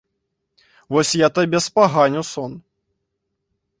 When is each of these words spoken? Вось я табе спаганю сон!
Вось 0.95 1.11
я 1.25 1.29
табе 1.37 1.59
спаганю 1.67 2.21
сон! 2.31 2.51